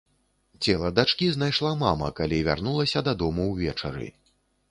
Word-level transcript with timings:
Цела 0.67 0.89
дачкі 0.99 1.27
знайшла 1.35 1.73
мама, 1.83 2.09
калі 2.21 2.39
вярнулася 2.49 3.05
дадому 3.09 3.45
ўвечары. 3.53 4.07